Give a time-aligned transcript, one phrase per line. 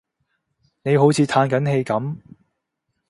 [0.81, 2.17] 你好似歎緊氣噉